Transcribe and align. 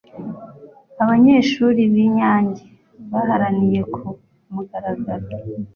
abanyeshuri 1.03 1.81
b'i 1.93 2.05
nyange 2.15 2.63
baharaniye 3.11 3.79
ku 3.93 4.01
mugaragaro 4.53 5.27